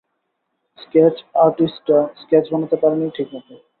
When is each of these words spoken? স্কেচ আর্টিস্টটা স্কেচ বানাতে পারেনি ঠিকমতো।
স্কেচ 0.79 1.15
আর্টিস্টটা 1.37 1.97
স্কেচ 2.21 2.45
বানাতে 2.51 2.75
পারেনি 2.81 3.07
ঠিকমতো। 3.15 3.53